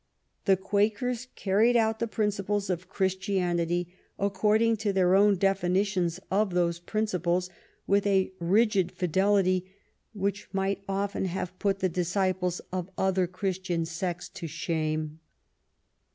The 0.45 0.57
Quakers 0.57 1.27
carried 1.35 1.77
out 1.77 1.99
the 1.99 2.07
principles 2.07 2.71
of 2.71 2.89
Christianity, 2.89 3.93
according 4.17 4.77
to 4.77 4.91
their 4.91 5.13
own 5.13 5.37
definitions 5.37 6.19
of 6.31 6.55
those 6.55 6.79
principles, 6.79 7.51
with 7.85 8.07
a 8.07 8.31
rigid 8.39 8.91
fidelity 8.91 9.69
which 10.13 10.49
might 10.51 10.81
often 10.89 11.25
have 11.25 11.59
put 11.59 11.81
the 11.81 11.87
disciples 11.89 12.61
of 12.73 12.89
other 12.97 13.27
Christian 13.27 13.85
sects 13.85 14.27
to 14.29 14.47
shame. 14.47 15.19